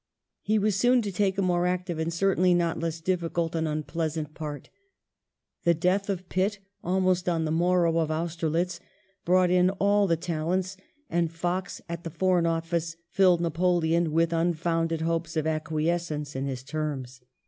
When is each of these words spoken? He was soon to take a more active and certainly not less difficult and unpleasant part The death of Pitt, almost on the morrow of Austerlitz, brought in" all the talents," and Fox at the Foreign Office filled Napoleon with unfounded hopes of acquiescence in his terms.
He 0.41 0.57
was 0.57 0.75
soon 0.75 1.03
to 1.03 1.11
take 1.11 1.37
a 1.37 1.43
more 1.43 1.67
active 1.67 1.99
and 1.99 2.11
certainly 2.11 2.55
not 2.55 2.79
less 2.79 2.99
difficult 3.01 3.53
and 3.53 3.67
unpleasant 3.67 4.33
part 4.33 4.71
The 5.63 5.75
death 5.75 6.09
of 6.09 6.27
Pitt, 6.27 6.57
almost 6.83 7.29
on 7.29 7.45
the 7.45 7.51
morrow 7.51 7.99
of 7.99 8.09
Austerlitz, 8.09 8.79
brought 9.25 9.51
in" 9.51 9.69
all 9.89 10.07
the 10.07 10.17
talents," 10.17 10.75
and 11.07 11.31
Fox 11.31 11.81
at 11.87 12.03
the 12.03 12.09
Foreign 12.09 12.47
Office 12.47 12.95
filled 13.11 13.41
Napoleon 13.41 14.11
with 14.11 14.33
unfounded 14.33 15.01
hopes 15.01 15.37
of 15.37 15.45
acquiescence 15.45 16.35
in 16.35 16.47
his 16.47 16.63
terms. 16.63 17.21